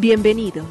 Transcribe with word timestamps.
Bienvenidos. 0.00 0.64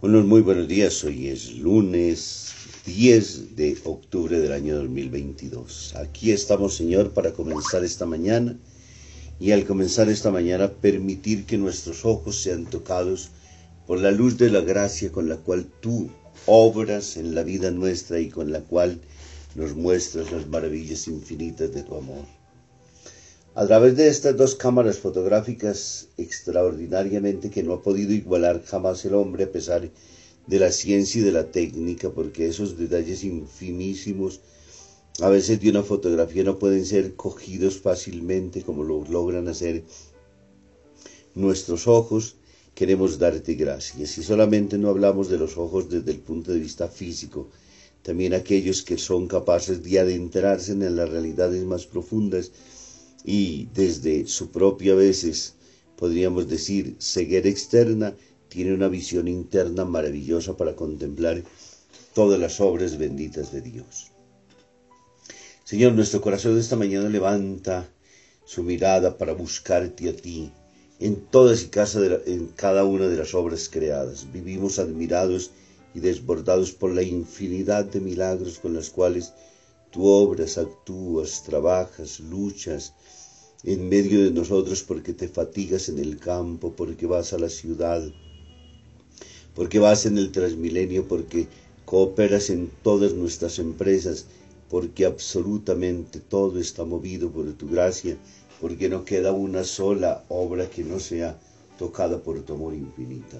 Bueno, 0.00 0.24
muy 0.24 0.40
buenos 0.40 0.66
días. 0.66 1.04
Hoy 1.04 1.28
es 1.28 1.54
lunes 1.54 2.54
10 2.86 3.54
de 3.54 3.78
octubre 3.84 4.40
del 4.40 4.52
año 4.52 4.74
2022. 4.78 5.94
Aquí 5.94 6.32
estamos, 6.32 6.74
Señor, 6.74 7.12
para 7.12 7.32
comenzar 7.32 7.84
esta 7.84 8.04
mañana 8.04 8.58
y 9.38 9.52
al 9.52 9.64
comenzar 9.64 10.08
esta 10.08 10.32
mañana 10.32 10.72
permitir 10.72 11.46
que 11.46 11.56
nuestros 11.56 12.04
ojos 12.04 12.42
sean 12.42 12.64
tocados 12.66 13.30
por 13.86 14.00
la 14.00 14.10
luz 14.10 14.36
de 14.36 14.50
la 14.50 14.60
gracia 14.60 15.12
con 15.12 15.28
la 15.28 15.36
cual 15.36 15.66
tú 15.80 16.10
obras 16.46 17.16
en 17.16 17.34
la 17.34 17.42
vida 17.42 17.70
nuestra 17.70 18.20
y 18.20 18.28
con 18.28 18.52
la 18.52 18.60
cual 18.60 19.00
nos 19.54 19.74
muestras 19.74 20.32
las 20.32 20.46
maravillas 20.48 21.08
infinitas 21.08 21.72
de 21.72 21.82
tu 21.82 21.94
amor. 21.96 22.24
A 23.54 23.66
través 23.66 23.96
de 23.96 24.08
estas 24.08 24.36
dos 24.36 24.54
cámaras 24.54 24.98
fotográficas 24.98 26.08
extraordinariamente 26.18 27.48
que 27.48 27.62
no 27.62 27.72
ha 27.72 27.82
podido 27.82 28.12
igualar 28.12 28.62
jamás 28.64 29.04
el 29.06 29.14
hombre 29.14 29.44
a 29.44 29.52
pesar 29.52 29.88
de 30.46 30.58
la 30.58 30.70
ciencia 30.70 31.20
y 31.20 31.24
de 31.24 31.32
la 31.32 31.50
técnica, 31.50 32.10
porque 32.10 32.46
esos 32.46 32.76
detalles 32.76 33.24
infimísimos 33.24 34.40
a 35.20 35.30
veces 35.30 35.60
de 35.60 35.70
una 35.70 35.82
fotografía 35.82 36.44
no 36.44 36.58
pueden 36.58 36.84
ser 36.84 37.14
cogidos 37.14 37.78
fácilmente 37.78 38.62
como 38.62 38.84
lo 38.84 39.02
logran 39.04 39.48
hacer 39.48 39.84
nuestros 41.34 41.86
ojos, 41.86 42.36
queremos 42.76 43.18
darte 43.18 43.54
gracias. 43.54 44.18
Y 44.18 44.22
solamente 44.22 44.76
no 44.76 44.90
hablamos 44.90 45.30
de 45.30 45.38
los 45.38 45.56
ojos 45.56 45.88
desde 45.88 46.12
el 46.12 46.18
punto 46.18 46.52
de 46.52 46.60
vista 46.60 46.86
físico, 46.86 47.48
también 48.02 48.34
aquellos 48.34 48.82
que 48.82 48.98
son 48.98 49.26
capaces 49.26 49.82
de 49.82 49.98
adentrarse 49.98 50.72
en 50.72 50.94
las 50.94 51.08
realidades 51.08 51.64
más 51.64 51.86
profundas 51.86 52.52
y 53.24 53.68
desde 53.74 54.26
su 54.28 54.50
propia 54.50 54.92
a 54.92 54.96
veces, 54.96 55.54
podríamos 55.96 56.48
decir, 56.48 56.96
ceguera 57.00 57.48
externa, 57.48 58.14
tiene 58.48 58.74
una 58.74 58.88
visión 58.88 59.26
interna 59.26 59.86
maravillosa 59.86 60.56
para 60.56 60.76
contemplar 60.76 61.42
todas 62.14 62.38
las 62.38 62.60
obras 62.60 62.98
benditas 62.98 63.52
de 63.52 63.62
Dios. 63.62 64.12
Señor, 65.64 65.94
nuestro 65.94 66.20
corazón 66.20 66.58
esta 66.58 66.76
mañana 66.76 67.08
levanta 67.08 67.88
su 68.44 68.62
mirada 68.62 69.16
para 69.16 69.32
buscarte 69.32 70.10
a 70.10 70.14
ti 70.14 70.52
en 70.98 71.16
todas 71.26 71.62
y 71.62 71.68
cada 71.68 72.84
una 72.84 73.08
de 73.08 73.16
las 73.16 73.34
obras 73.34 73.68
creadas. 73.68 74.32
Vivimos 74.32 74.78
admirados 74.78 75.50
y 75.94 76.00
desbordados 76.00 76.72
por 76.72 76.92
la 76.92 77.02
infinidad 77.02 77.84
de 77.84 78.00
milagros 78.00 78.58
con 78.58 78.74
los 78.74 78.90
cuales 78.90 79.32
tú 79.90 80.06
obras, 80.06 80.58
actúas, 80.58 81.42
trabajas, 81.44 82.20
luchas 82.20 82.92
en 83.64 83.88
medio 83.88 84.24
de 84.24 84.30
nosotros 84.30 84.82
porque 84.82 85.12
te 85.12 85.28
fatigas 85.28 85.88
en 85.88 85.98
el 85.98 86.18
campo, 86.18 86.72
porque 86.76 87.06
vas 87.06 87.32
a 87.32 87.38
la 87.38 87.48
ciudad, 87.48 88.02
porque 89.54 89.78
vas 89.78 90.06
en 90.06 90.18
el 90.18 90.30
transmilenio, 90.30 91.08
porque 91.08 91.48
cooperas 91.84 92.50
en 92.50 92.70
todas 92.82 93.14
nuestras 93.14 93.58
empresas, 93.58 94.26
porque 94.68 95.04
absolutamente 95.04 96.20
todo 96.20 96.60
está 96.60 96.84
movido 96.84 97.30
por 97.30 97.52
tu 97.54 97.68
gracia, 97.68 98.16
porque 98.60 98.88
no 98.88 99.04
queda 99.04 99.32
una 99.32 99.64
sola 99.64 100.24
obra 100.28 100.68
que 100.68 100.82
no 100.84 100.98
sea 100.98 101.38
tocada 101.78 102.22
por 102.22 102.40
tu 102.42 102.54
amor 102.54 102.74
infinita. 102.74 103.38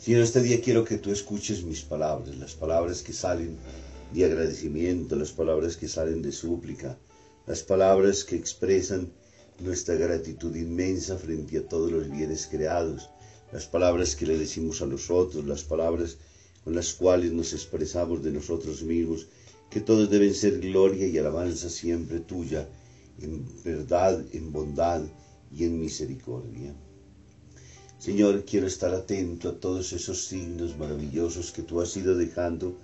Señor, 0.00 0.22
este 0.22 0.42
día 0.42 0.60
quiero 0.60 0.84
que 0.84 0.98
tú 0.98 1.10
escuches 1.12 1.62
mis 1.62 1.82
palabras, 1.82 2.36
las 2.36 2.54
palabras 2.54 3.02
que 3.02 3.12
salen 3.12 3.56
de 4.12 4.24
agradecimiento, 4.24 5.16
las 5.16 5.32
palabras 5.32 5.76
que 5.76 5.88
salen 5.88 6.22
de 6.22 6.32
súplica, 6.32 6.96
las 7.46 7.62
palabras 7.62 8.24
que 8.24 8.36
expresan 8.36 9.12
nuestra 9.60 9.96
gratitud 9.96 10.54
inmensa 10.54 11.18
frente 11.18 11.58
a 11.58 11.66
todos 11.66 11.90
los 11.90 12.10
bienes 12.10 12.46
creados, 12.46 13.10
las 13.52 13.66
palabras 13.66 14.14
que 14.14 14.26
le 14.26 14.38
decimos 14.38 14.82
a 14.82 14.86
nosotros, 14.86 15.44
las 15.46 15.64
palabras 15.64 16.18
con 16.64 16.74
las 16.74 16.92
cuales 16.92 17.32
nos 17.32 17.52
expresamos 17.52 18.22
de 18.22 18.32
nosotros 18.32 18.82
mismos, 18.82 19.26
que 19.70 19.80
todos 19.80 20.10
deben 20.10 20.34
ser 20.34 20.60
gloria 20.60 21.06
y 21.06 21.18
alabanza 21.18 21.68
siempre 21.68 22.20
tuya, 22.20 22.68
en 23.20 23.44
verdad, 23.64 24.24
en 24.32 24.52
bondad 24.52 25.02
y 25.54 25.64
en 25.64 25.78
misericordia. 25.78 26.74
Señor, 27.98 28.44
quiero 28.44 28.66
estar 28.66 28.94
atento 28.94 29.48
a 29.48 29.58
todos 29.58 29.92
esos 29.92 30.26
signos 30.26 30.78
maravillosos 30.78 31.50
que 31.50 31.62
tú 31.62 31.80
has 31.80 31.96
ido 31.96 32.16
dejando 32.16 32.76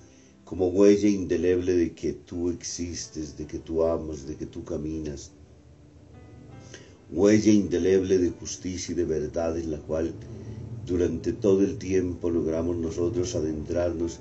como 0.44 0.68
huella 0.68 1.08
indeleble 1.08 1.74
de 1.74 1.94
que 1.94 2.12
tú 2.12 2.50
existes, 2.50 3.36
de 3.36 3.46
que 3.46 3.58
tú 3.58 3.84
amas, 3.84 4.26
de 4.26 4.36
que 4.36 4.46
tú 4.46 4.64
caminas. 4.64 5.30
Huella 7.10 7.52
indeleble 7.52 8.18
de 8.18 8.30
justicia 8.30 8.92
y 8.92 8.96
de 8.96 9.04
verdad 9.04 9.56
en 9.56 9.70
la 9.70 9.78
cual 9.78 10.12
durante 10.84 11.32
todo 11.32 11.62
el 11.62 11.78
tiempo 11.78 12.28
logramos 12.28 12.76
nosotros 12.76 13.34
adentrarnos 13.34 14.18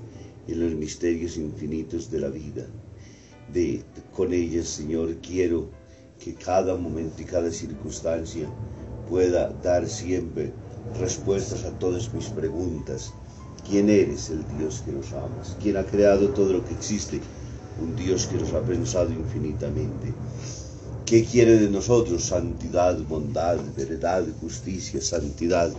en 0.47 0.59
los 0.59 0.73
misterios 0.73 1.38
infinitos 1.38 2.12
de 2.12 2.19
la 2.19 2.29
vida. 2.29 2.68
De, 3.52 3.84
con 4.16 4.31
ellas, 4.31 4.68
Señor, 4.68 5.16
quiero 5.22 5.69
que 6.23 6.34
cada 6.35 6.75
momento 6.78 7.22
y 7.22 7.25
cada 7.25 7.51
circunstancia 7.51 8.47
pueda 9.09 9.50
dar 9.61 9.89
siempre 9.89 10.53
respuestas 10.97 11.66
a 11.66 11.72
todas 11.79 12.13
mis 12.13 12.28
preguntas. 12.28 13.13
¿Quién 13.67 13.89
eres 13.89 14.29
el 14.29 14.45
Dios 14.57 14.84
que 14.85 14.94
nos 14.94 15.11
amas? 15.11 15.57
¿Quién 15.61 15.75
ha 15.75 15.84
creado 15.84 16.29
todo 16.29 16.53
lo 16.53 16.66
que 16.66 16.73
existe? 16.73 17.19
Un 17.81 17.95
Dios 17.97 18.28
que 18.28 18.38
nos 18.38 18.53
ha 18.53 18.61
pensado 18.61 19.11
infinitamente. 19.11 20.13
¿Qué 21.06 21.25
quiere 21.25 21.59
de 21.59 21.69
nosotros? 21.69 22.23
Santidad, 22.23 22.97
bondad, 23.03 23.57
verdad, 23.75 24.25
justicia, 24.40 25.01
santidad. 25.01 25.73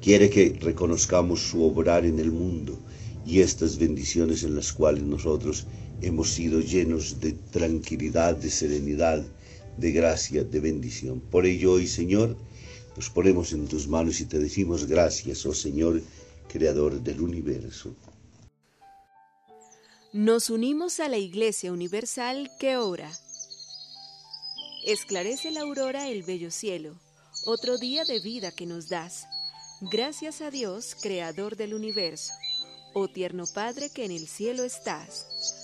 Quiere 0.00 0.30
que 0.30 0.56
reconozcamos 0.60 1.40
su 1.40 1.64
obrar 1.64 2.04
en 2.04 2.20
el 2.20 2.30
mundo 2.30 2.78
y 3.26 3.40
estas 3.40 3.78
bendiciones 3.78 4.44
en 4.44 4.54
las 4.54 4.72
cuales 4.72 5.02
nosotros 5.02 5.66
hemos 6.00 6.30
sido 6.30 6.60
llenos 6.60 7.20
de 7.20 7.32
tranquilidad, 7.32 8.36
de 8.36 8.50
serenidad, 8.50 9.24
de 9.76 9.92
gracia, 9.92 10.44
de 10.44 10.60
bendición. 10.60 11.20
Por 11.20 11.46
ello 11.46 11.72
hoy, 11.72 11.86
Señor, 11.86 12.36
nos 12.96 13.10
ponemos 13.10 13.52
en 13.52 13.66
tus 13.66 13.88
manos 13.88 14.20
y 14.20 14.26
te 14.26 14.38
decimos 14.38 14.86
gracias, 14.86 15.44
oh 15.46 15.54
Señor, 15.54 16.02
Creador 16.48 17.00
del 17.00 17.20
universo. 17.20 17.96
Nos 20.12 20.50
unimos 20.50 21.00
a 21.00 21.08
la 21.08 21.18
Iglesia 21.18 21.72
Universal 21.72 22.48
que 22.60 22.76
ora. 22.76 23.10
Esclarece 24.86 25.50
la 25.50 25.62
aurora 25.62 26.08
el 26.08 26.22
bello 26.22 26.52
cielo, 26.52 26.94
otro 27.46 27.78
día 27.78 28.04
de 28.04 28.20
vida 28.20 28.52
que 28.52 28.66
nos 28.66 28.88
das. 28.88 29.26
Gracias 29.80 30.40
a 30.40 30.52
Dios, 30.52 30.94
Creador 31.02 31.56
del 31.56 31.74
universo. 31.74 32.32
Oh 32.92 33.08
tierno 33.08 33.44
Padre 33.52 33.90
que 33.90 34.04
en 34.04 34.12
el 34.12 34.28
cielo 34.28 34.62
estás. 34.62 35.63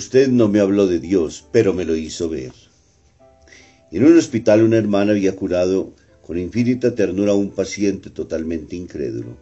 Usted 0.00 0.28
no 0.28 0.48
me 0.48 0.60
habló 0.60 0.86
de 0.86 0.98
Dios, 0.98 1.44
pero 1.52 1.74
me 1.74 1.84
lo 1.84 1.94
hizo 1.94 2.30
ver. 2.30 2.52
En 3.92 4.02
un 4.02 4.16
hospital 4.16 4.62
una 4.62 4.78
hermana 4.78 5.12
había 5.12 5.36
curado 5.36 5.92
con 6.26 6.38
infinita 6.38 6.94
ternura 6.94 7.32
a 7.32 7.34
un 7.34 7.50
paciente 7.50 8.08
totalmente 8.08 8.76
incrédulo. 8.76 9.36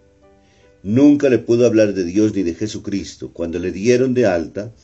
Nunca 0.82 1.28
le 1.28 1.38
pudo 1.38 1.64
hablar 1.64 1.94
de 1.94 2.02
Dios 2.02 2.34
ni 2.34 2.42
de 2.42 2.56
Jesucristo. 2.56 3.32
Cuando 3.32 3.60
le 3.60 3.70
dieron 3.70 4.14
de 4.14 4.26
alta, 4.26 4.74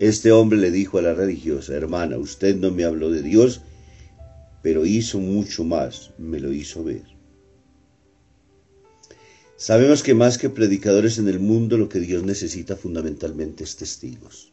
este 0.00 0.32
hombre 0.32 0.58
le 0.58 0.72
dijo 0.72 0.98
a 0.98 1.02
la 1.02 1.14
religiosa, 1.14 1.76
hermana, 1.76 2.18
usted 2.18 2.56
no 2.56 2.72
me 2.72 2.82
habló 2.82 3.08
de 3.08 3.22
Dios, 3.22 3.60
pero 4.60 4.84
hizo 4.84 5.20
mucho 5.20 5.62
más, 5.62 6.10
me 6.18 6.40
lo 6.40 6.52
hizo 6.52 6.82
ver. 6.82 7.04
Sabemos 9.56 10.02
que 10.02 10.14
más 10.14 10.36
que 10.36 10.50
predicadores 10.50 11.18
en 11.18 11.28
el 11.28 11.38
mundo, 11.38 11.78
lo 11.78 11.88
que 11.88 12.00
Dios 12.00 12.24
necesita 12.24 12.74
fundamentalmente 12.74 13.62
es 13.62 13.76
testigos 13.76 14.51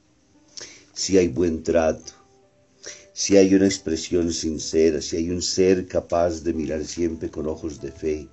si 1.00 1.18
hay 1.18 1.30
buen 1.30 1.64
trato, 1.64 2.12
si 3.14 3.38
hay 3.38 3.56
una 3.56 3.66
expresión 3.66 4.34
sincera, 4.34 5.02
si 5.02 5.16
hay 5.16 5.30
un 5.30 5.42
ser 5.42 5.88
capaz 5.88 6.44
de 6.44 6.54
mirar 6.54 6.84
siempre 6.84 7.32
con 7.32 7.48
ojos 7.48 7.80
de 7.80 7.94
fe, 7.94 8.28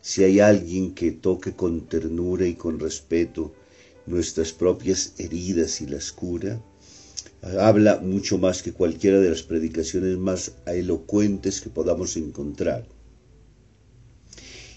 si 0.00 0.24
hay 0.24 0.40
alguien 0.40 0.94
que 0.94 1.12
toque 1.12 1.52
con 1.52 1.86
ternura 1.86 2.46
y 2.46 2.54
con 2.54 2.80
respeto 2.80 3.52
nuestras 4.06 4.50
propias 4.54 5.12
heridas 5.18 5.82
y 5.82 5.88
las 5.88 6.10
cura, 6.10 6.58
habla 7.60 7.98
mucho 7.98 8.38
más 8.38 8.62
que 8.62 8.72
cualquiera 8.72 9.20
de 9.20 9.28
las 9.28 9.42
predicaciones 9.42 10.16
más 10.16 10.52
elocuentes 10.64 11.60
que 11.60 11.68
podamos 11.68 12.16
encontrar. 12.16 12.88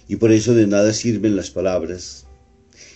Y 0.10 0.18
por 0.18 0.34
eso 0.34 0.54
de 0.54 0.68
nada 0.68 0.92
sirven 0.92 1.38
las 1.38 1.52
palabras 1.52 2.26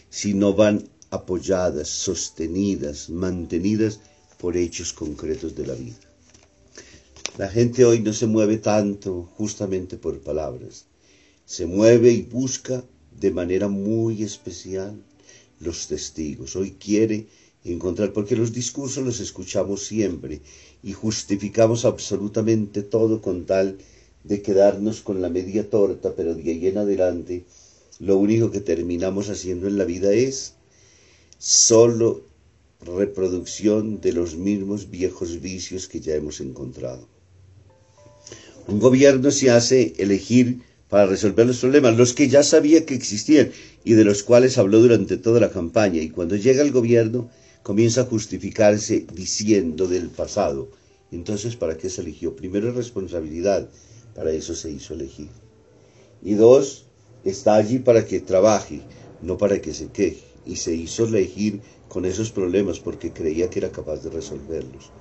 si 0.10 0.34
no 0.34 0.54
van 0.54 0.90
apoyadas, 1.12 1.88
sostenidas, 1.88 3.10
mantenidas 3.10 4.02
por 4.44 4.58
hechos 4.58 4.92
concretos 4.92 5.56
de 5.56 5.66
la 5.66 5.74
vida. 5.74 5.96
La 7.38 7.48
gente 7.48 7.86
hoy 7.86 8.02
no 8.02 8.12
se 8.12 8.28
mueve 8.28 8.58
tanto 8.58 9.30
justamente 9.38 9.96
por 9.96 10.20
palabras, 10.20 10.84
se 11.46 11.66
mueve 11.66 12.12
y 12.12 12.24
busca 12.24 12.84
de 13.18 13.32
manera 13.32 13.70
muy 13.70 14.22
especial 14.22 15.02
los 15.62 15.88
testigos. 15.88 16.58
Hoy 16.58 16.72
quiere 16.72 17.28
encontrar, 17.64 18.12
porque 18.12 18.36
los 18.36 18.52
discursos 18.52 19.06
los 19.06 19.22
escuchamos 19.22 19.86
siempre 19.86 20.42
y 20.84 20.92
justificamos 20.92 21.86
absolutamente 21.86 22.84
todo 22.84 23.22
con 23.22 23.46
tal 23.46 23.78
de 24.26 24.42
quedarnos 24.42 25.00
con 25.00 25.22
la 25.22 25.30
media 25.30 25.70
torta, 25.70 26.16
pero 26.18 26.36
de 26.36 26.52
ahí 26.52 26.68
en 26.68 26.80
adelante 26.80 27.46
lo 28.00 28.18
único 28.18 28.52
que 28.52 28.60
terminamos 28.60 29.30
haciendo 29.30 29.70
en 29.70 29.78
la 29.78 29.86
vida 29.86 30.12
es 30.12 30.56
solo 31.38 32.33
reproducción 32.86 34.02
de 34.02 34.14
los 34.14 34.36
mismos 34.36 34.90
viejos 34.90 35.42
vicios 35.42 35.88
que 35.88 36.00
ya 36.00 36.16
hemos 36.16 36.40
encontrado. 36.42 37.08
Un 38.68 38.80
gobierno 38.80 39.32
se 39.32 39.52
hace 39.52 39.94
elegir 39.98 40.62
para 40.90 41.06
resolver 41.08 41.48
los 41.48 41.60
problemas, 41.60 41.98
los 41.98 42.14
que 42.14 42.30
ya 42.30 42.44
sabía 42.44 42.86
que 42.86 42.94
existían 42.94 43.52
y 43.84 43.94
de 43.94 44.06
los 44.06 44.24
cuales 44.24 44.58
habló 44.58 44.80
durante 44.80 45.18
toda 45.18 45.40
la 45.40 45.50
campaña, 45.50 46.02
y 46.02 46.10
cuando 46.10 46.36
llega 46.36 46.62
el 46.62 46.72
gobierno 46.72 47.30
comienza 47.64 48.02
a 48.02 48.06
justificarse 48.06 49.06
diciendo 49.14 49.88
del 49.88 50.10
pasado. 50.10 50.70
Entonces, 51.12 51.56
¿para 51.56 51.78
qué 51.78 51.90
se 51.90 52.02
eligió? 52.02 52.36
Primero, 52.36 52.72
responsabilidad, 52.72 53.70
para 54.16 54.32
eso 54.32 54.56
se 54.56 54.72
hizo 54.72 54.94
elegir. 54.94 55.30
Y 56.24 56.36
dos, 56.36 56.86
está 57.24 57.56
allí 57.56 57.80
para 57.80 58.06
que 58.06 58.20
trabaje, 58.20 58.82
no 59.22 59.38
para 59.38 59.62
que 59.62 59.74
se 59.74 59.88
queje. 59.88 60.33
Y 60.46 60.58
se 60.58 60.74
hizo 60.74 61.06
elegir 61.06 61.62
con 61.88 62.06
esos 62.06 62.32
problemas 62.32 62.80
porque 62.80 63.12
creía 63.12 63.50
que 63.50 63.60
era 63.60 63.72
capaz 63.72 64.04
de 64.04 64.10
resolverlos. 64.10 64.92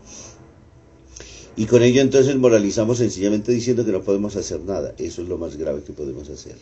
Y 1.55 1.67
con 1.67 1.83
ello 1.83 2.01
entonces 2.01 2.37
moralizamos 2.37 2.99
sencillamente 2.99 3.53
diciendo 3.53 3.85
que 3.85 3.93
no 3.93 4.03
podemos 4.03 4.37
hacer 4.37 4.61
nada. 4.61 4.95
Eso 4.99 5.23
es 5.23 5.29
lo 5.29 5.37
más 5.37 5.57
grave 5.57 5.83
que 5.83 5.93
podemos 5.93 6.31
hacer. 6.31 6.57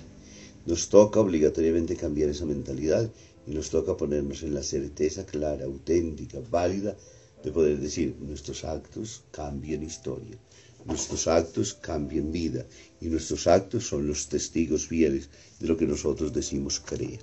Nos 0.67 0.89
toca 0.89 1.21
obligatoriamente 1.21 1.97
cambiar 1.97 2.29
esa 2.29 2.45
mentalidad 2.45 3.09
y 3.47 3.53
nos 3.53 3.71
toca 3.71 3.97
ponernos 3.97 4.43
en 4.43 4.55
la 4.55 4.63
certeza 4.63 5.25
clara, 5.25 5.65
auténtica, 5.65 6.39
válida 6.51 6.97
de 7.43 7.53
poder 7.53 7.79
decir 7.79 8.15
nuestros 8.21 8.65
actos 8.65 9.23
cambian 9.31 9.83
historia, 9.83 10.37
nuestros 10.85 11.27
actos 11.27 11.75
cambian 11.75 12.31
vida 12.33 12.67
y 13.01 13.07
nuestros 13.07 13.47
actos 13.47 13.87
son 13.87 14.07
los 14.07 14.29
testigos 14.29 14.87
fieles 14.87 15.31
de 15.59 15.69
lo 15.69 15.77
que 15.77 15.87
nosotros 15.87 16.33
decimos 16.33 16.81
creer. 16.81 17.21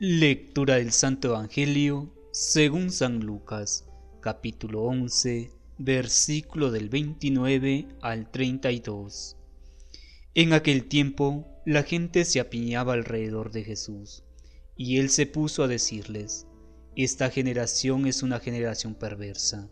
Lectura 0.00 0.74
del 0.74 0.90
Santo 0.90 1.28
Evangelio 1.28 2.12
según 2.32 2.90
San 2.90 3.20
Lucas, 3.20 3.84
capítulo 4.20 4.82
11, 4.82 5.52
versículo 5.78 6.72
del 6.72 6.88
29 6.88 7.86
al 8.00 8.28
32. 8.28 9.36
En 10.34 10.52
aquel 10.52 10.86
tiempo 10.86 11.46
la 11.64 11.84
gente 11.84 12.24
se 12.24 12.40
apiñaba 12.40 12.94
alrededor 12.94 13.52
de 13.52 13.62
Jesús, 13.62 14.24
y 14.76 14.98
él 14.98 15.10
se 15.10 15.26
puso 15.26 15.62
a 15.62 15.68
decirles, 15.68 16.48
Esta 16.96 17.30
generación 17.30 18.08
es 18.08 18.24
una 18.24 18.40
generación 18.40 18.96
perversa. 18.96 19.70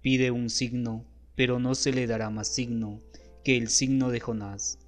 Pide 0.00 0.32
un 0.32 0.50
signo, 0.50 1.06
pero 1.36 1.60
no 1.60 1.76
se 1.76 1.92
le 1.92 2.08
dará 2.08 2.30
más 2.30 2.48
signo 2.48 3.00
que 3.44 3.56
el 3.58 3.68
signo 3.68 4.10
de 4.10 4.18
Jonás. 4.18 4.80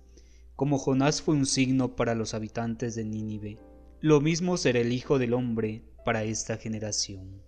Como 0.56 0.78
Jonás 0.78 1.22
fue 1.22 1.36
un 1.36 1.46
signo 1.46 1.94
para 1.94 2.16
los 2.16 2.34
habitantes 2.34 2.96
de 2.96 3.04
Nínive, 3.04 3.60
lo 4.04 4.20
mismo 4.20 4.58
será 4.58 4.80
el 4.80 4.92
Hijo 4.92 5.18
del 5.18 5.32
Hombre 5.32 5.82
para 6.04 6.24
esta 6.24 6.58
generación. 6.58 7.40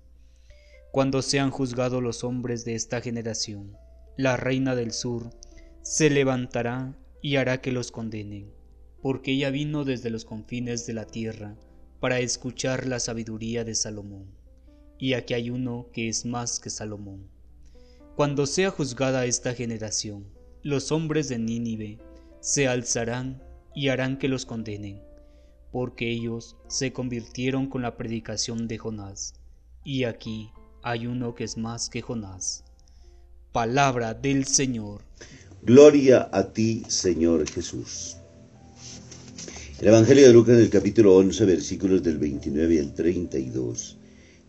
Cuando 0.90 1.20
sean 1.20 1.50
juzgados 1.50 2.02
los 2.02 2.24
hombres 2.24 2.64
de 2.64 2.74
esta 2.74 3.02
generación, 3.02 3.76
la 4.16 4.38
reina 4.38 4.74
del 4.74 4.92
sur 4.92 5.28
se 5.82 6.08
levantará 6.08 6.96
y 7.20 7.36
hará 7.36 7.60
que 7.60 7.72
los 7.72 7.90
condenen, 7.90 8.54
porque 9.02 9.32
ella 9.32 9.50
vino 9.50 9.84
desde 9.84 10.08
los 10.08 10.24
confines 10.24 10.86
de 10.86 10.94
la 10.94 11.04
tierra 11.04 11.58
para 12.00 12.20
escuchar 12.20 12.86
la 12.86 13.00
sabiduría 13.00 13.62
de 13.62 13.74
Salomón. 13.74 14.34
Y 14.98 15.12
aquí 15.12 15.34
hay 15.34 15.50
uno 15.50 15.90
que 15.92 16.08
es 16.08 16.24
más 16.24 16.58
que 16.58 16.70
Salomón. 16.70 17.28
Cuando 18.14 18.46
sea 18.46 18.70
juzgada 18.70 19.26
esta 19.26 19.52
generación, 19.52 20.26
los 20.62 20.90
hombres 20.90 21.28
de 21.28 21.38
Nínive 21.38 21.98
se 22.40 22.66
alzarán 22.66 23.42
y 23.74 23.88
harán 23.88 24.16
que 24.16 24.28
los 24.28 24.46
condenen 24.46 25.02
porque 25.70 26.10
ellos 26.10 26.56
se 26.68 26.92
convirtieron 26.92 27.68
con 27.68 27.82
la 27.82 27.96
predicación 27.96 28.68
de 28.68 28.78
Jonás. 28.78 29.34
Y 29.84 30.04
aquí 30.04 30.50
hay 30.82 31.06
uno 31.06 31.34
que 31.34 31.44
es 31.44 31.56
más 31.56 31.88
que 31.88 32.02
Jonás. 32.02 32.64
Palabra 33.52 34.14
del 34.14 34.46
Señor. 34.46 35.02
Gloria 35.62 36.28
a 36.32 36.52
ti, 36.52 36.82
Señor 36.88 37.48
Jesús. 37.48 38.16
El 39.80 39.88
Evangelio 39.88 40.26
de 40.26 40.32
Lucas 40.32 40.54
en 40.54 40.62
el 40.62 40.70
capítulo 40.70 41.16
11, 41.16 41.44
versículos 41.44 42.02
del 42.02 42.18
29 42.18 42.80
al 42.80 42.94
32. 42.94 43.98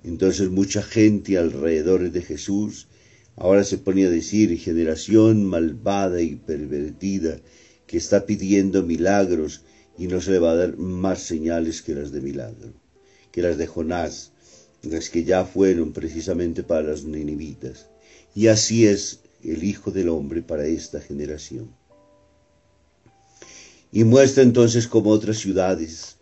Entonces 0.03 0.49
mucha 0.49 0.81
gente 0.81 1.37
alrededor 1.37 2.09
de 2.09 2.21
Jesús 2.21 2.87
ahora 3.35 3.63
se 3.63 3.77
ponía 3.77 4.07
a 4.07 4.11
decir, 4.11 4.57
generación 4.57 5.45
malvada 5.45 6.21
y 6.21 6.35
pervertida 6.35 7.39
que 7.85 7.97
está 7.97 8.25
pidiendo 8.25 8.83
milagros 8.83 9.63
y 9.97 10.07
no 10.07 10.21
se 10.21 10.31
le 10.31 10.39
va 10.39 10.51
a 10.51 10.55
dar 10.55 10.77
más 10.77 11.21
señales 11.21 11.81
que 11.81 11.95
las 11.95 12.11
de 12.11 12.21
milagro, 12.21 12.73
que 13.31 13.41
las 13.41 13.57
de 13.57 13.67
Jonás, 13.67 14.31
las 14.83 15.09
que 15.09 15.23
ya 15.23 15.45
fueron 15.45 15.91
precisamente 15.93 16.63
para 16.63 16.83
las 16.83 17.03
ninivitas. 17.03 17.87
Y 18.35 18.47
así 18.47 18.85
es 18.85 19.21
el 19.43 19.63
Hijo 19.63 19.91
del 19.91 20.09
Hombre 20.09 20.41
para 20.41 20.65
esta 20.65 21.01
generación. 21.01 21.69
Y 23.91 24.03
muestra 24.03 24.43
entonces 24.43 24.87
cómo 24.87 25.09
otras 25.09 25.37
ciudades 25.37 26.17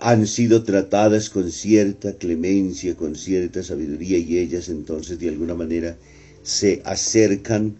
han 0.00 0.26
sido 0.26 0.64
tratadas 0.64 1.30
con 1.30 1.50
cierta 1.50 2.14
clemencia, 2.14 2.96
con 2.96 3.14
cierta 3.14 3.62
sabiduría, 3.62 4.18
y 4.18 4.38
ellas 4.38 4.68
entonces 4.68 5.18
de 5.18 5.28
alguna 5.28 5.54
manera 5.54 5.96
se 6.42 6.82
acercan 6.84 7.76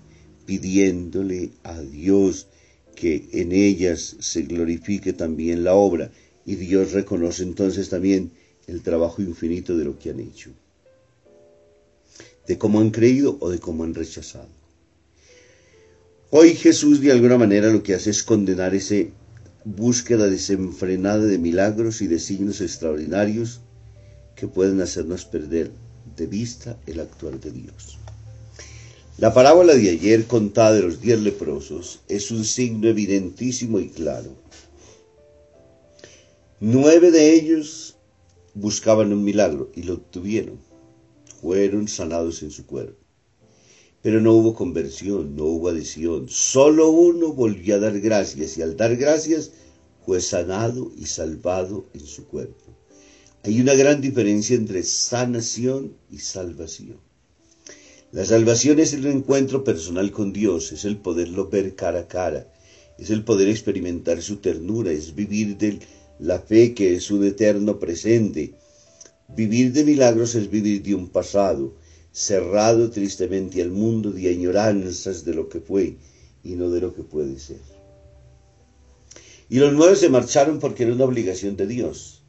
pidiéndole 0.47 1.51
a 1.65 1.81
Dios 1.81 2.47
que 2.95 3.29
en 3.33 3.53
ellas 3.53 4.17
se 4.21 4.43
glorifique 4.43 5.13
también 5.13 5.65
la 5.65 5.75
obra 5.75 6.11
y 6.47 6.57
Dios 6.57 6.93
reconoce 6.93 7.43
entonces 7.43 7.89
también 7.89 8.33
el 8.67 8.83
trabajo 8.83 9.23
infinito 9.23 9.77
de 9.77 9.85
lo 9.85 9.99
que 9.99 10.11
han 10.11 10.21
hecho, 10.21 10.51
de 12.47 12.59
cómo 12.59 12.81
han 12.81 12.91
creído 12.91 13.37
o 13.41 13.51
de 13.51 13.59
cómo 13.59 13.85
han 13.85 13.95
rechazado. 13.95 14.49
Hoy 16.31 16.55
Jesús 16.55 17.01
de 17.01 17.13
alguna 17.13 17.39
manera 17.39 17.71
lo 17.71 17.83
que 17.83 17.95
hace 17.95 18.11
es 18.11 18.23
condenar 18.23 18.75
esa 18.75 18.97
búsqueda 19.65 20.27
desenfrenada 20.27 21.25
de 21.25 21.39
milagros 21.39 22.03
y 22.03 22.07
de 22.07 22.19
signos 22.19 22.61
extraordinarios 22.61 23.61
que 24.35 24.49
pueden 24.49 24.81
hacernos 24.81 25.25
perder 25.25 25.71
de 26.17 26.27
vista 26.27 26.79
el 26.87 27.01
actuar 27.01 27.41
de 27.41 27.51
Dios. 27.51 27.99
La 29.17 29.33
parábola 29.33 29.75
de 29.75 29.91
ayer 29.91 30.27
contada 30.27 30.73
de 30.73 30.83
los 30.83 31.01
diez 31.01 31.21
leprosos 31.21 32.01
es 32.09 32.33
un 32.33 32.45
signo 32.45 32.89
evidentísimo 32.89 33.79
y 33.79 33.89
claro. 33.89 34.35
Nueve 36.59 37.13
de 37.13 37.33
ellos 37.33 37.97
buscaban 38.55 39.13
un 39.13 39.23
milagro 39.23 39.71
y 39.77 39.85
lo 39.85 39.95
obtuvieron. 39.95 40.59
Fueron 41.41 41.87
sanados 41.87 42.43
en 42.43 42.51
su 42.51 42.67
cuerpo. 42.67 42.99
Pero 44.03 44.21
no 44.21 44.33
hubo 44.33 44.53
conversión, 44.53 45.37
no 45.37 45.45
hubo 45.45 45.69
adhesión. 45.69 46.29
Solo 46.29 46.91
uno 46.91 47.33
volvió 47.33 47.77
a 47.77 47.79
dar 47.79 48.01
gracias 48.01 48.59
y 48.59 48.63
al 48.63 48.77
dar 48.77 48.97
gracias 48.97 49.53
fue 50.05 50.21
sanado 50.21 50.91
y 50.97 51.07
salvado 51.07 51.87
en 51.95 52.05
su 52.05 52.27
cuerpo. 52.27 52.65
Hay 53.45 53.61
una 53.61 53.75
gran 53.75 54.01
diferencia 54.01 54.57
entre 54.57 54.83
sanación 54.83 55.97
y 56.11 56.19
salvación. 56.19 56.99
La 58.15 58.25
salvación 58.25 58.79
es 58.79 58.93
el 58.93 59.07
encuentro 59.07 59.65
personal 59.65 60.13
con 60.13 60.33
Dios, 60.33 60.71
es 60.71 60.85
el 60.85 60.99
poderlo 60.99 61.49
ver 61.49 61.75
cara 61.75 62.03
a 62.03 62.07
cara, 62.07 62.47
es 62.97 63.11
el 63.11 63.25
poder 63.25 63.49
experimentar 63.49 64.23
su 64.23 64.37
ternura, 64.37 64.93
es 64.93 65.17
vivir 65.17 65.59
de 65.59 65.81
la 66.21 66.39
fe 66.39 66.75
que 66.75 66.95
es 66.95 67.11
un 67.11 67.25
eterno 67.25 67.81
presente. 67.81 68.55
Vivir 69.37 69.73
de 69.73 69.83
milagros 69.83 70.37
es 70.37 70.49
vivir 70.49 70.81
de 70.85 70.95
un 70.95 71.09
pasado, 71.09 71.75
cerrado 72.13 72.89
tristemente 72.89 73.61
al 73.61 73.73
mundo 73.73 74.13
de 74.13 74.31
añoranzas 74.31 75.25
de 75.25 75.35
lo 75.35 75.49
que 75.49 75.59
fue 75.59 75.97
y 76.45 76.51
no 76.51 76.71
de 76.71 76.83
lo 76.83 76.95
que 76.95 77.03
puede 77.03 77.37
ser. 77.41 77.63
Y 79.49 79.59
los 79.59 79.73
nueve 79.73 79.97
se 79.97 80.09
marcharon 80.09 80.61
porque 80.61 80.85
era 80.85 80.93
una 80.93 81.05
obligación 81.05 81.57
de 81.57 81.67
Dios. 81.67 82.23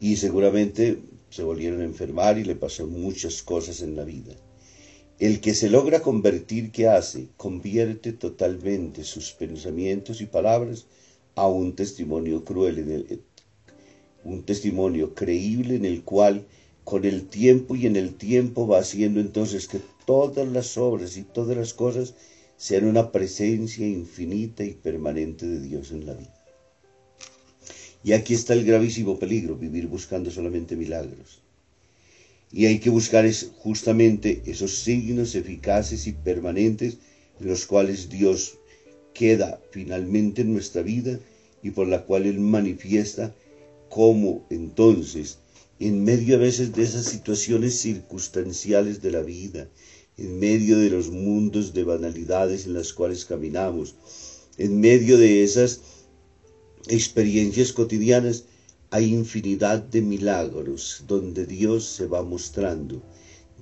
Y 0.00 0.16
seguramente 0.16 0.98
se 1.30 1.44
volvieron 1.44 1.80
a 1.80 1.84
enfermar 1.84 2.38
y 2.38 2.44
le 2.44 2.56
pasó 2.56 2.88
muchas 2.88 3.44
cosas 3.44 3.82
en 3.82 3.94
la 3.94 4.02
vida. 4.02 4.34
El 5.22 5.40
que 5.40 5.54
se 5.54 5.70
logra 5.70 6.02
convertir, 6.02 6.72
¿qué 6.72 6.88
hace? 6.88 7.28
Convierte 7.36 8.12
totalmente 8.12 9.04
sus 9.04 9.30
pensamientos 9.30 10.20
y 10.20 10.26
palabras 10.26 10.86
a 11.36 11.46
un 11.46 11.76
testimonio 11.76 12.44
cruel, 12.44 12.78
en 12.80 13.22
un 14.24 14.42
testimonio 14.42 15.14
creíble 15.14 15.76
en 15.76 15.84
el 15.84 16.02
cual 16.02 16.44
con 16.82 17.04
el 17.04 17.28
tiempo 17.28 17.76
y 17.76 17.86
en 17.86 17.94
el 17.94 18.14
tiempo 18.16 18.66
va 18.66 18.80
haciendo 18.80 19.20
entonces 19.20 19.68
que 19.68 19.78
todas 20.06 20.48
las 20.48 20.76
obras 20.76 21.16
y 21.16 21.22
todas 21.22 21.56
las 21.56 21.72
cosas 21.72 22.14
sean 22.56 22.84
una 22.86 23.12
presencia 23.12 23.86
infinita 23.86 24.64
y 24.64 24.72
permanente 24.72 25.46
de 25.46 25.60
Dios 25.60 25.92
en 25.92 26.04
la 26.04 26.14
vida. 26.14 26.34
Y 28.02 28.14
aquí 28.14 28.34
está 28.34 28.54
el 28.54 28.64
gravísimo 28.64 29.20
peligro, 29.20 29.54
vivir 29.54 29.86
buscando 29.86 30.32
solamente 30.32 30.74
milagros. 30.74 31.41
Y 32.52 32.66
hay 32.66 32.80
que 32.80 32.90
buscar 32.90 33.24
es 33.24 33.50
justamente 33.58 34.42
esos 34.44 34.72
signos 34.76 35.34
eficaces 35.34 36.06
y 36.06 36.12
permanentes 36.12 36.98
en 37.40 37.48
los 37.48 37.64
cuales 37.66 38.10
Dios 38.10 38.58
queda 39.14 39.60
finalmente 39.70 40.42
en 40.42 40.52
nuestra 40.52 40.82
vida 40.82 41.18
y 41.62 41.70
por 41.70 41.88
la 41.88 42.04
cual 42.04 42.26
Él 42.26 42.40
manifiesta 42.40 43.34
cómo 43.88 44.46
entonces, 44.50 45.38
en 45.78 46.04
medio 46.04 46.36
a 46.36 46.38
veces 46.38 46.74
de 46.74 46.82
esas 46.82 47.06
situaciones 47.06 47.78
circunstanciales 47.78 49.02
de 49.02 49.10
la 49.10 49.22
vida, 49.22 49.68
en 50.16 50.38
medio 50.38 50.78
de 50.78 50.90
los 50.90 51.10
mundos 51.10 51.72
de 51.72 51.84
banalidades 51.84 52.66
en 52.66 52.74
las 52.74 52.92
cuales 52.92 53.24
caminamos, 53.24 53.94
en 54.58 54.80
medio 54.80 55.18
de 55.18 55.42
esas 55.42 55.80
experiencias 56.88 57.72
cotidianas, 57.72 58.44
hay 58.94 59.14
infinidad 59.14 59.80
de 59.80 60.02
milagros 60.02 61.04
donde 61.08 61.46
Dios 61.46 61.86
se 61.86 62.04
va 62.04 62.22
mostrando. 62.22 63.02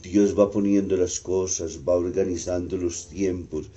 Dios 0.03 0.37
va 0.37 0.51
poniendo 0.51 0.97
las 0.97 1.21
cosas, 1.21 1.79
va 1.89 1.95
organizando 1.95 2.77
los 2.77 3.07
tiempos, 3.09 3.71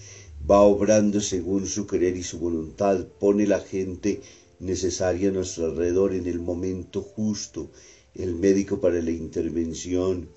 va 0.49 0.61
obrando 0.61 1.21
según 1.21 1.67
su 1.67 1.85
querer 1.85 2.17
y 2.17 2.23
su 2.23 2.39
voluntad, 2.39 3.05
pone 3.19 3.45
la 3.45 3.59
gente 3.59 4.19
necesaria 4.59 5.29
a 5.29 5.31
nuestro 5.31 5.65
alrededor 5.65 6.15
en 6.15 6.25
el 6.25 6.39
momento 6.39 7.03
justo, 7.03 7.69
el 8.15 8.33
médico 8.33 8.81
para 8.81 8.99
la 8.99 9.11
intervención, 9.11 10.29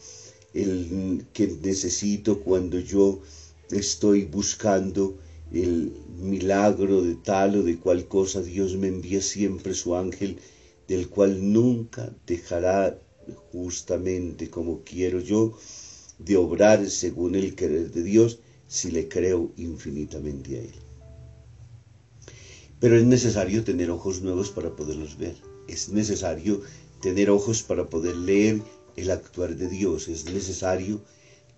el 0.53 1.25
que 1.33 1.47
necesito 1.63 2.41
cuando 2.41 2.79
yo 2.79 3.23
estoy 3.71 4.27
buscando 4.27 5.17
el 5.51 5.93
milagro 6.19 7.01
de 7.01 7.15
tal 7.15 7.57
o 7.57 7.63
de 7.63 7.79
cual 7.79 8.07
cosa, 8.07 8.43
Dios 8.43 8.77
me 8.77 8.89
envía 8.89 9.23
siempre 9.23 9.73
su 9.73 9.97
ángel 9.97 10.37
del 10.89 11.09
cual 11.09 11.53
nunca 11.53 12.13
dejará 12.27 12.99
justamente 13.53 14.51
como 14.51 14.83
quiero 14.85 15.21
yo 15.21 15.59
de 16.19 16.37
obrar 16.37 16.89
según 16.89 17.35
el 17.35 17.55
querer 17.55 17.91
de 17.91 18.03
Dios 18.03 18.39
si 18.69 18.91
le 18.91 19.09
creo 19.09 19.53
infinitamente 19.57 20.57
a 20.57 20.61
Él. 20.61 20.75
Pero 22.81 22.97
es 22.97 23.05
necesario 23.05 23.65
tener 23.65 23.91
ojos 23.91 24.23
nuevos 24.23 24.51
para 24.51 24.75
poderlos 24.77 25.17
ver. 25.17 25.35
Es 25.67 25.89
necesario 25.89 26.61
tener 27.01 27.31
ojos 27.31 27.63
para 27.63 27.89
poder 27.89 28.17
leer 28.17 28.61
el 28.97 29.11
actuar 29.11 29.57
de 29.57 29.69
Dios. 29.69 30.09
Es 30.09 30.27
necesario 30.27 31.01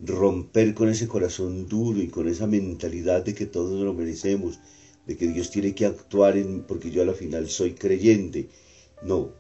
romper 0.01 0.75
con 0.75 0.89
ese 0.89 1.09
corazón 1.09 1.69
duro 1.69 2.01
y 2.01 2.09
con 2.09 2.29
esa 2.29 2.47
mentalidad 2.47 3.25
de 3.25 3.35
que 3.35 3.47
todos 3.47 3.83
lo 3.83 3.95
merecemos, 3.95 4.61
de 5.07 5.17
que 5.17 5.27
Dios 5.27 5.51
tiene 5.51 5.75
que 5.75 5.87
actuar 5.87 6.37
en, 6.37 6.63
porque 6.63 6.91
yo 6.91 7.03
a 7.03 7.07
la 7.07 7.15
final 7.15 7.49
soy 7.49 7.73
creyente 7.73 8.49
no, 9.03 9.31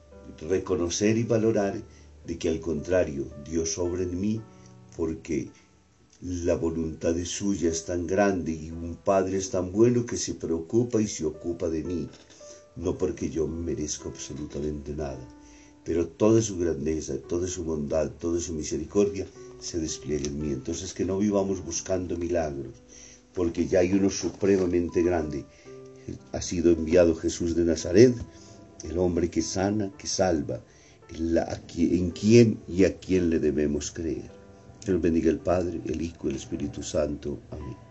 reconocer 0.41 1.17
y 1.17 1.25
valorar 1.25 1.83
de 2.27 2.39
que 2.39 2.49
al 2.49 2.61
contrario, 2.61 3.27
Dios 3.45 3.79
obra 3.79 4.03
en 4.03 4.21
mí 4.21 4.41
porque 4.97 5.51
la 6.21 6.57
voluntad 6.57 7.15
de 7.15 7.25
suya 7.25 7.71
es 7.71 7.85
tan 7.85 8.07
grande 8.07 8.53
y 8.53 8.71
un 8.71 8.97
Padre 8.97 9.39
es 9.39 9.51
tan 9.51 9.71
bueno 9.71 10.05
que 10.05 10.17
se 10.17 10.35
preocupa 10.35 11.01
y 11.01 11.07
se 11.07 11.25
ocupa 11.25 11.69
de 11.69 11.85
mí, 11.85 12.09
no 12.77 12.99
porque 12.99 13.31
yo 13.31 13.47
merezco 13.47 14.09
absolutamente 14.09 14.95
nada, 14.95 15.27
pero 15.85 16.09
toda 16.09 16.43
su 16.43 16.59
grandeza, 16.59 17.17
toda 17.19 17.47
su 17.47 17.65
bondad, 17.65 18.11
toda 18.19 18.41
su 18.41 18.53
misericordia 18.53 19.27
se 19.61 19.79
despliega 19.79 20.27
en 20.27 20.41
mí. 20.41 20.53
Entonces 20.53 20.93
que 20.93 21.05
no 21.05 21.19
vivamos 21.19 21.65
buscando 21.65 22.17
milagros, 22.17 22.75
porque 23.35 23.67
ya 23.67 23.81
hay 23.81 23.93
uno 23.93 24.11
supremamente 24.11 25.03
grande. 25.03 25.45
Ha 26.33 26.43
sido 26.43 26.73
enviado 26.73 27.15
Jesús 27.15 27.55
de 27.55 27.65
Nazaret, 27.65 28.15
el 28.85 28.99
hombre 28.99 29.31
que 29.31 29.43
sana, 29.43 29.91
que 29.99 30.07
salva, 30.07 30.61
en 31.11 32.11
quién 32.11 32.61
y 32.69 32.85
a 32.85 32.99
quién 32.99 33.31
le 33.31 33.39
debemos 33.39 33.91
creer. 33.91 34.31
Que 34.85 34.93
nos 34.93 35.01
bendiga 35.01 35.31
el 35.31 35.39
Padre, 35.39 35.81
el 35.87 36.03
Hijo 36.03 36.29
el 36.29 36.37
Espíritu 36.37 36.83
Santo. 36.83 37.41
Amén. 37.51 37.88